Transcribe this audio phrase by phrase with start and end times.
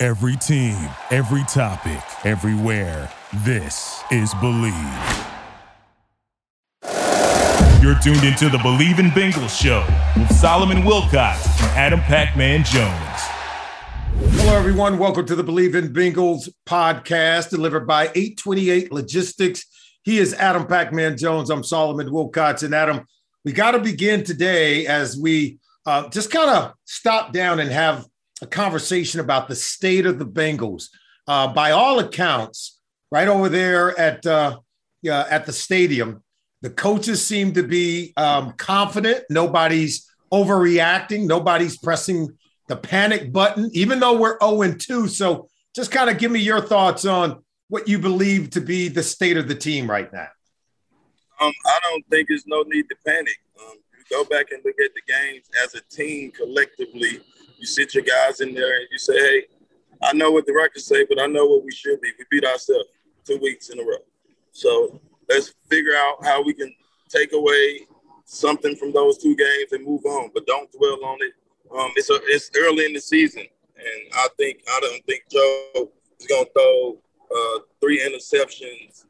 [0.00, 0.76] Every team,
[1.10, 3.10] every topic, everywhere.
[3.38, 4.72] This is Believe.
[7.82, 9.84] You're tuned into the Believe in Bengals show
[10.16, 14.36] with Solomon Wilcots and Adam Pacman Jones.
[14.36, 14.98] Hello, everyone.
[14.98, 19.66] Welcome to the Believe in Bengals podcast delivered by 828 Logistics.
[20.04, 21.50] He is Adam Pacman Jones.
[21.50, 22.62] I'm Solomon Wilcots.
[22.62, 23.04] And Adam,
[23.44, 28.06] we got to begin today as we uh, just kind of stop down and have
[28.42, 30.88] a conversation about the state of the Bengals.
[31.26, 34.58] Uh, by all accounts, right over there at uh,
[35.02, 36.22] yeah, at the stadium,
[36.62, 39.24] the coaches seem to be um, confident.
[39.30, 41.26] Nobody's overreacting.
[41.26, 45.08] Nobody's pressing the panic button, even though we're 0 2.
[45.08, 49.02] So just kind of give me your thoughts on what you believe to be the
[49.02, 50.28] state of the team right now.
[51.40, 53.36] Um, I don't think there's no need to panic.
[53.60, 57.20] Um, you go back and look at the games as a team collectively
[57.58, 59.42] you sit your guys in there and you say, hey,
[60.02, 62.12] I know what the records say, but I know what we should be.
[62.18, 62.86] We beat ourselves
[63.24, 63.98] two weeks in a row.
[64.52, 66.72] So let's figure out how we can
[67.08, 67.80] take away
[68.24, 71.32] something from those two games and move on, but don't dwell on it.
[71.76, 73.42] Um, it's a, it's early in the season,
[73.76, 76.98] and I think I don't think Joe is gonna throw
[77.34, 79.04] uh, three interceptions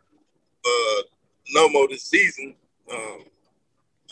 [0.64, 1.02] uh,
[1.50, 2.54] no more this season.
[2.92, 3.24] Um,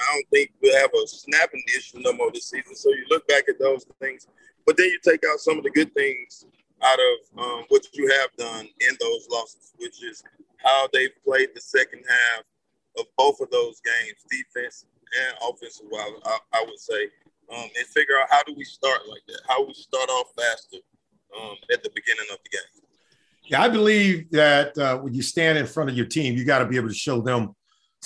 [0.01, 2.75] I don't think we'll have a snapping issue no more this season.
[2.75, 4.27] So you look back at those things,
[4.67, 6.45] but then you take out some of the good things
[6.83, 10.23] out of um, what you have done in those losses, which is
[10.59, 12.45] how they've played the second half
[12.99, 14.85] of both of those games, defense
[15.17, 17.05] and offensive I, I would say,
[17.55, 19.41] um, and figure out how do we start like that?
[19.49, 20.79] How we start off faster
[21.41, 22.87] um, at the beginning of the game.
[23.45, 26.59] Yeah, I believe that uh, when you stand in front of your team, you got
[26.59, 27.55] to be able to show them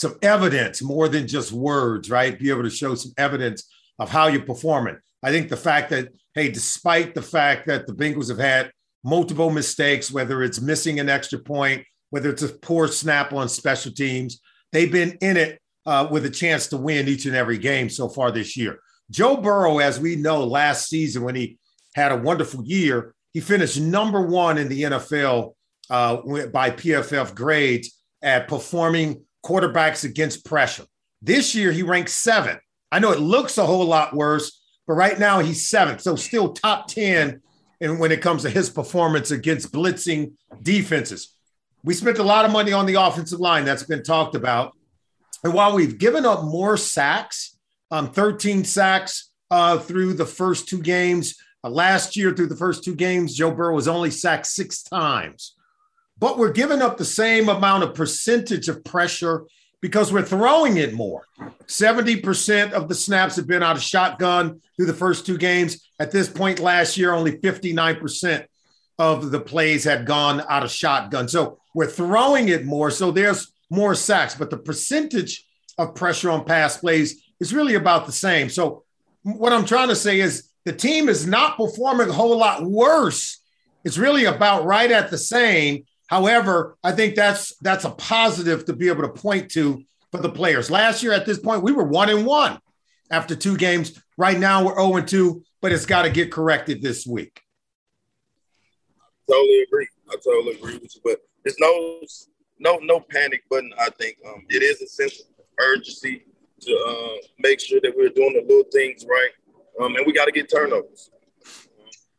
[0.01, 2.39] some evidence more than just words, right?
[2.39, 3.69] Be able to show some evidence
[3.99, 4.97] of how you're performing.
[5.23, 8.73] I think the fact that, hey, despite the fact that the Bengals have had
[9.05, 13.93] multiple mistakes, whether it's missing an extra point, whether it's a poor snap on special
[13.93, 14.41] teams,
[14.73, 18.09] they've been in it uh, with a chance to win each and every game so
[18.09, 18.79] far this year.
[19.11, 21.59] Joe Burrow, as we know, last season when he
[21.95, 25.55] had a wonderful year, he finished number one in the NFL
[25.91, 26.17] uh,
[26.53, 30.85] by PFF grades at performing quarterbacks against pressure.
[31.23, 32.61] This year, he ranks seventh.
[32.93, 36.01] I know it looks a whole lot worse, but right now he's seventh.
[36.01, 37.41] So still top 10
[37.81, 41.35] and when it comes to his performance against blitzing defenses.
[41.83, 44.77] We spent a lot of money on the offensive line that's been talked about.
[45.45, 47.57] And while we've given up more sacks,
[47.91, 52.85] um, 13 sacks uh, through the first two games, uh, last year through the first
[52.85, 55.55] two games, Joe Burrow was only sacked six times
[56.21, 59.47] but we're giving up the same amount of percentage of pressure
[59.81, 61.25] because we're throwing it more.
[61.67, 65.89] 70% of the snaps have been out of shotgun through the first two games.
[65.99, 68.45] At this point last year, only 59%
[68.99, 71.27] of the plays had gone out of shotgun.
[71.27, 72.91] So we're throwing it more.
[72.91, 75.47] So there's more sacks, but the percentage
[75.79, 78.51] of pressure on pass plays is really about the same.
[78.51, 78.85] So
[79.23, 83.39] what I'm trying to say is the team is not performing a whole lot worse.
[83.85, 85.85] It's really about right at the same.
[86.11, 90.29] However, I think that's that's a positive to be able to point to for the
[90.29, 90.69] players.
[90.69, 92.59] Last year at this point, we were one and one
[93.13, 93.97] after two games.
[94.17, 97.41] Right now, we're 0 and 2, but it's got to get corrected this week.
[99.01, 99.89] I totally agree.
[100.11, 101.01] I totally agree with you.
[101.05, 102.01] But there's no
[102.59, 103.73] no no panic button.
[103.79, 106.25] I think um, it is a sense of urgency
[106.63, 109.31] to uh, make sure that we're doing the little things right,
[109.81, 111.09] um, and we got to get turnovers.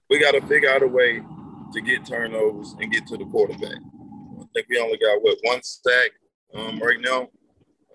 [0.09, 1.21] We got to figure out a way
[1.71, 3.79] to get turnovers and get to the quarterback.
[4.53, 6.11] Think we only got what one sack
[6.53, 7.29] um, right now.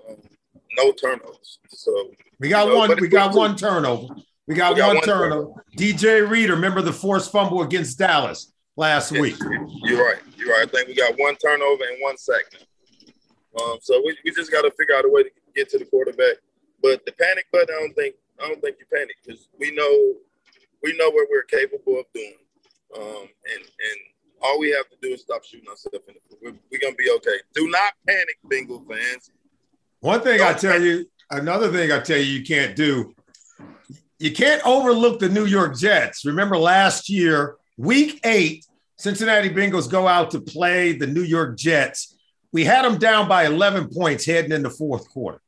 [0.08, 0.16] Um,
[0.76, 1.58] no turnovers.
[1.68, 2.10] So
[2.40, 3.00] we got you know, one.
[3.00, 4.14] We got one turnover.
[4.46, 5.30] We got, we got one, one turnover.
[5.30, 5.64] turnover.
[5.76, 9.36] DJ Reader, remember the forced fumble against Dallas last yes, week?
[9.82, 10.20] You're right.
[10.36, 10.68] You're right.
[10.68, 12.44] I think we got one turnover and one sack.
[13.60, 15.84] Um, so we, we just got to figure out a way to get to the
[15.86, 16.36] quarterback.
[16.82, 20.14] But the panic button, I don't think I don't think you panic because we know
[20.82, 22.36] we know what we're capable of doing.
[22.96, 23.98] Um, and and
[24.42, 26.38] all we have to do is stop shooting ourselves in the foot.
[26.42, 27.36] We're, we're, gonna be okay.
[27.54, 29.30] Do not panic, Bengal fans.
[30.00, 30.86] One thing Don't I tell panic.
[30.86, 33.14] you, another thing I tell you, you can't do.
[34.18, 36.24] You can't overlook the New York Jets.
[36.24, 38.64] Remember last year Week eight,
[38.96, 42.16] Cincinnati Bengals go out to play the New York Jets.
[42.52, 45.42] We had them down by 11 points heading in the fourth quarter.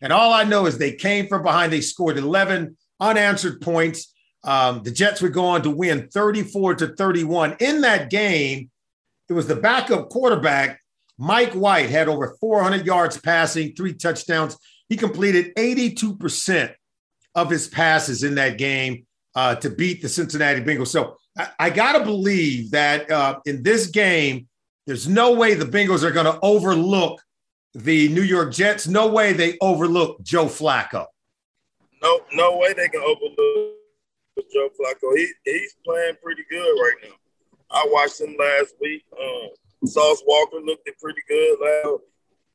[0.00, 1.72] And all I know is they came from behind.
[1.72, 4.11] They scored 11 unanswered points.
[4.44, 7.56] Um, the Jets would go on to win 34 to 31.
[7.60, 8.70] In that game,
[9.28, 10.80] it was the backup quarterback,
[11.16, 14.56] Mike White, had over 400 yards passing, three touchdowns.
[14.88, 16.74] He completed 82%
[17.34, 20.88] of his passes in that game uh, to beat the Cincinnati Bengals.
[20.88, 24.48] So I, I got to believe that uh, in this game,
[24.86, 27.22] there's no way the Bengals are going to overlook
[27.74, 28.88] the New York Jets.
[28.88, 31.06] No way they overlook Joe Flacco.
[32.02, 33.76] No, no way they can overlook
[34.52, 35.16] Joe Flacco.
[35.16, 37.16] He he's playing pretty good right now.
[37.70, 39.04] I watched him last week.
[39.18, 39.50] Um,
[39.86, 41.98] Sauce Walker looked pretty good.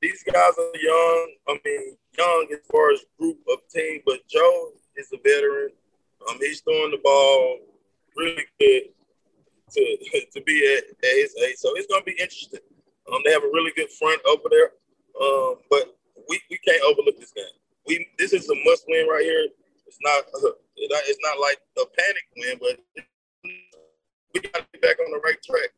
[0.01, 1.33] These guys are young.
[1.49, 5.69] I mean, young as far as group of team, but Joe is a veteran.
[6.29, 7.59] Um, he's throwing the ball
[8.15, 8.83] really good
[9.71, 9.81] to
[10.33, 11.57] to be at, at his age.
[11.57, 12.59] So it's gonna be interesting.
[13.11, 14.71] Um, they have a really good front over there.
[15.21, 15.97] Um, but
[16.29, 17.45] we, we can't overlook this game.
[17.87, 19.47] We this is a must win right here.
[19.87, 20.25] It's not
[20.77, 23.03] it's not like a panic win, but
[24.33, 25.69] we got to get back on the right track.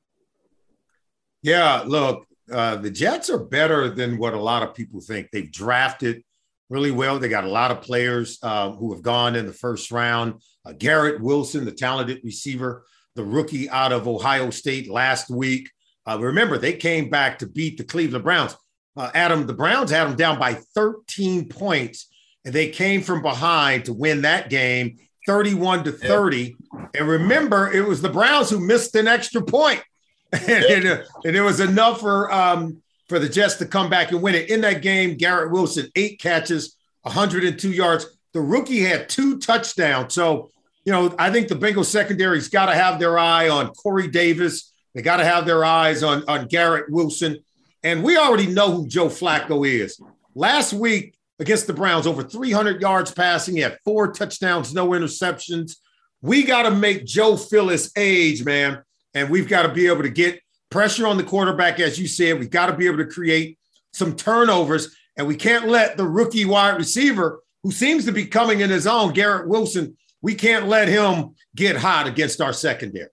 [1.42, 5.30] Yeah, look, uh, the Jets are better than what a lot of people think.
[5.32, 6.24] They've drafted
[6.70, 7.20] really well.
[7.20, 10.42] They got a lot of players uh, who have gone in the first round.
[10.66, 12.86] Uh, Garrett Wilson, the talented receiver,
[13.16, 15.70] the rookie out of Ohio State last week.
[16.08, 18.56] Uh, remember, they came back to beat the Cleveland Browns.
[18.96, 22.09] Uh, Adam, the Browns had them down by 13 points,
[22.50, 24.98] and they came from behind to win that game
[25.28, 26.56] 31 to 30.
[26.74, 26.86] Yeah.
[26.96, 29.84] And remember, it was the Browns who missed an extra point.
[30.34, 34.24] and, it, and, it, was enough for um, for the Jets to come back and
[34.24, 34.50] win it.
[34.50, 38.08] In that game, Garrett Wilson, eight catches, 102 yards.
[38.34, 40.16] The rookie had two touchdowns.
[40.16, 40.50] So,
[40.86, 44.74] you know, I think the Bengals secondary's got to have their eye on Corey Davis.
[44.96, 47.44] They got to have their eyes on, on Garrett Wilson.
[47.84, 50.02] And we already know who Joe Flacco is.
[50.34, 53.56] Last week against the Browns, over 300 yards passing.
[53.56, 55.78] He had four touchdowns, no interceptions.
[56.22, 58.84] We got to make Joe his age, man.
[59.14, 62.40] And we've got to be able to get pressure on the quarterback, as you said.
[62.40, 63.58] We've got to be able to create
[63.94, 64.96] some turnovers.
[65.18, 68.86] And we can't let the rookie wide receiver, who seems to be coming in his
[68.86, 73.10] own, Garrett Wilson, we can't let him get hot against our secondary.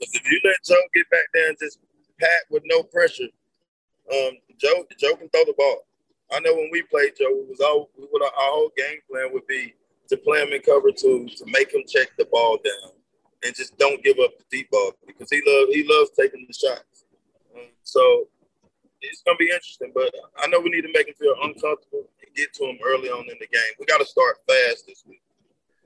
[0.00, 1.78] If you let Joe get back there and just
[2.18, 3.28] pat with no pressure.
[4.12, 5.87] Um, Joe, Joe can throw the ball.
[6.32, 9.32] I know when we played Joe, it was all we would, our whole game plan
[9.32, 9.74] would be
[10.08, 12.92] to play him in cover two to make him check the ball down
[13.44, 16.54] and just don't give up the deep ball because he loves he loves taking the
[16.54, 17.04] shots.
[17.84, 18.28] So
[19.00, 22.34] it's gonna be interesting, but I know we need to make him feel uncomfortable and
[22.34, 23.72] get to him early on in the game.
[23.78, 25.22] We got to start fast this week.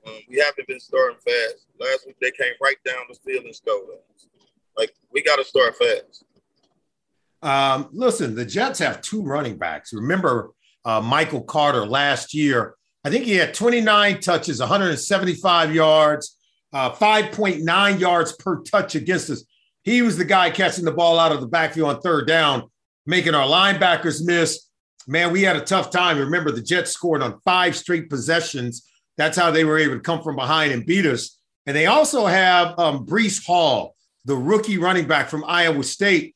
[0.05, 1.67] Um, we haven't been starting fast.
[1.79, 4.27] Last week they came right down the field and scored us.
[4.77, 6.25] Like we got to start fast.
[7.43, 9.93] Um, listen, the Jets have two running backs.
[9.93, 10.51] Remember
[10.85, 12.75] uh, Michael Carter last year?
[13.03, 16.37] I think he had 29 touches, 175 yards,
[16.71, 19.43] uh, 5.9 yards per touch against us.
[19.83, 22.71] He was the guy catching the ball out of the backfield on third down,
[23.05, 24.69] making our linebackers miss.
[25.05, 26.17] Man, we had a tough time.
[26.17, 28.89] Remember, the Jets scored on five straight possessions.
[29.17, 31.37] That's how they were able to come from behind and beat us.
[31.65, 36.35] And they also have um, Breece Hall, the rookie running back from Iowa State,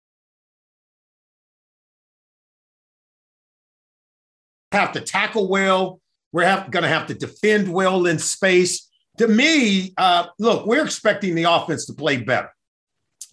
[4.71, 5.99] Have to tackle well.
[6.31, 8.89] We're going to have to defend well in space.
[9.17, 12.49] To me, uh, look, we're expecting the offense to play better.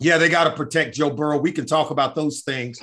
[0.00, 1.38] Yeah, they got to protect Joe Burrow.
[1.38, 2.80] We can talk about those things.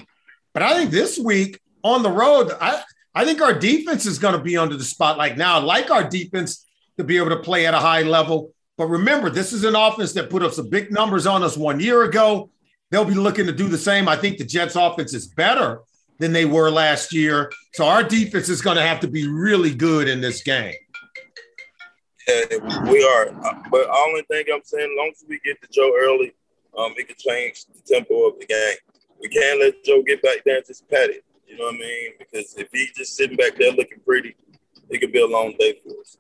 [0.54, 2.82] But I think this week on the road, I,
[3.14, 5.60] I think our defense is going to be under the spotlight now.
[5.60, 6.66] I like our defense
[6.98, 8.52] to be able to play at a high level.
[8.78, 11.80] But remember, this is an offense that put up some big numbers on us one
[11.80, 12.50] year ago.
[12.92, 14.08] They'll be looking to do the same.
[14.08, 15.82] I think the Jets' offense is better
[16.20, 17.52] than they were last year.
[17.74, 20.74] So our defense is going to have to be really good in this game.
[22.28, 23.32] Yeah, we are.
[23.70, 26.34] But only thing I'm saying, as long as we get to Joe early,
[26.78, 28.78] um, it can change the tempo of the game.
[29.22, 31.24] We can't let Joe get back there and just pat it.
[31.48, 32.12] You know what I mean?
[32.18, 34.36] Because if he's just sitting back there looking pretty,
[34.90, 36.18] it could be a long day for us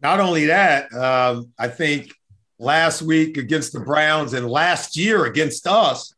[0.00, 2.12] not only that, um, I think
[2.58, 6.14] last week against the Browns and last year against us,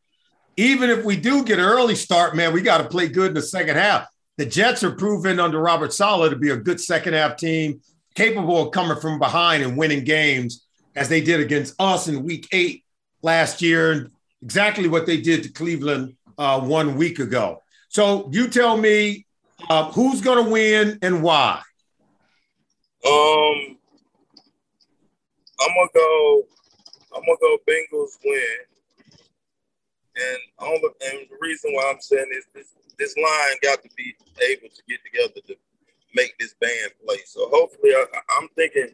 [0.57, 3.33] even if we do get an early start, man, we got to play good in
[3.33, 4.07] the second half.
[4.37, 7.81] The Jets are proven under Robert Saleh to be a good second half team,
[8.15, 10.65] capable of coming from behind and winning games
[10.95, 12.83] as they did against us in week eight
[13.21, 17.61] last year, and exactly what they did to Cleveland uh, one week ago.
[17.89, 19.25] So you tell me
[19.69, 21.61] uh, who's going to win and why.
[23.05, 23.77] Um,
[25.59, 26.43] I'm gonna go.
[27.15, 28.57] I'm gonna go Bengals win.
[30.15, 33.89] And all the, and the reason why I'm saying is this this line got to
[33.95, 34.13] be
[34.51, 35.55] able to get together to
[36.13, 37.17] make this band play.
[37.25, 38.05] So hopefully, I,
[38.37, 38.89] I'm thinking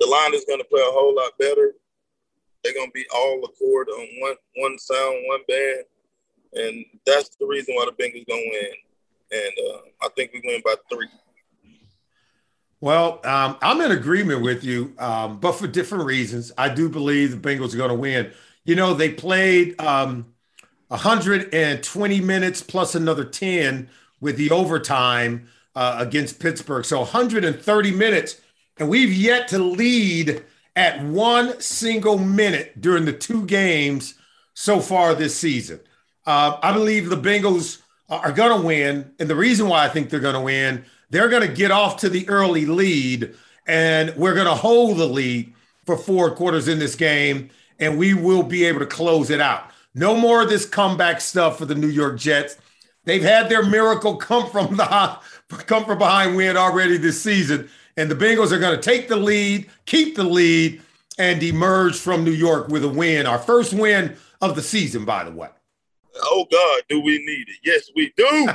[0.00, 1.74] the line is going to play a whole lot better.
[2.62, 5.84] They're going to be all accord on one one sound, one band,
[6.54, 8.72] and that's the reason why the Bengals going to win.
[9.30, 11.08] And uh, I think we win by three.
[12.80, 16.52] Well, um, I'm in agreement with you, um, but for different reasons.
[16.56, 18.32] I do believe the Bengals are going to win.
[18.64, 20.26] You know, they played um,
[20.88, 23.88] 120 minutes plus another 10
[24.20, 26.84] with the overtime uh, against Pittsburgh.
[26.84, 28.40] So 130 minutes,
[28.78, 34.14] and we've yet to lead at one single minute during the two games
[34.54, 35.80] so far this season.
[36.26, 39.12] Uh, I believe the Bengals are going to win.
[39.18, 41.98] And the reason why I think they're going to win– they're going to get off
[41.98, 43.34] to the early lead,
[43.66, 45.54] and we're going to hold the lead
[45.86, 49.70] for four quarters in this game, and we will be able to close it out.
[49.98, 52.56] No more of this comeback stuff for the New York Jets.
[53.04, 55.18] They've had their miracle come from the
[55.66, 59.16] come from behind win already this season, and the Bengals are going to take the
[59.16, 60.80] lead, keep the lead,
[61.18, 63.26] and emerge from New York with a win.
[63.26, 65.48] Our first win of the season, by the way.
[66.22, 67.56] Oh God, do we need it?
[67.64, 68.48] Yes, we do.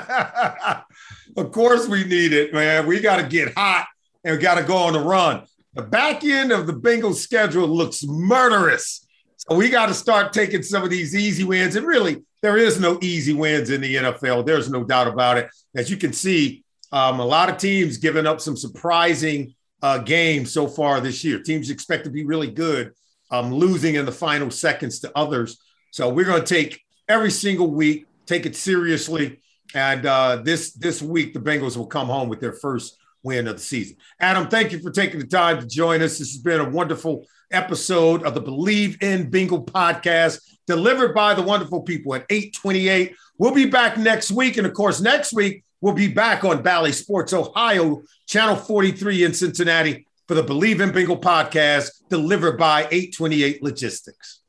[1.42, 2.88] of course we need it, man.
[2.88, 3.88] We got to get hot
[4.24, 5.44] and we got to go on the run.
[5.74, 9.03] The back end of the Bengals schedule looks murderous.
[9.50, 11.76] So we got to start taking some of these easy wins.
[11.76, 14.46] And really, there is no easy wins in the NFL.
[14.46, 15.50] There's no doubt about it.
[15.76, 20.54] As you can see, um, a lot of teams giving up some surprising uh, games
[20.54, 21.42] so far this year.
[21.42, 22.94] Teams expect to be really good,
[23.32, 25.62] um, losing in the final seconds to others.
[25.92, 29.42] So we're going to take every single week, take it seriously.
[29.76, 33.56] And uh, this this week, the Bengals will come home with their first win of
[33.56, 33.98] the season.
[34.20, 36.20] Adam, thank you for taking the time to join us.
[36.20, 41.42] This has been a wonderful episode of the Believe in Bengal podcast, delivered by the
[41.42, 43.16] wonderful people at 828.
[43.38, 44.58] We'll be back next week.
[44.58, 49.34] And of course, next week, we'll be back on Bally Sports Ohio, Channel 43 in
[49.34, 54.42] Cincinnati for the Believe in Bengal podcast, delivered by 828 Logistics.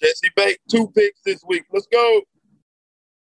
[0.00, 1.64] Jessie Bates, two picks this week.
[1.72, 2.22] Let's go.